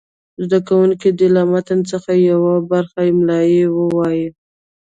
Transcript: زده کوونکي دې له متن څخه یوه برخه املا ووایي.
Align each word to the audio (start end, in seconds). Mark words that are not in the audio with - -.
زده 0.43 0.59
کوونکي 0.67 1.09
دې 1.17 1.27
له 1.35 1.43
متن 1.51 1.79
څخه 1.91 2.11
یوه 2.29 2.53
برخه 2.71 2.99
املا 3.11 3.39
ووایي. 3.77 4.27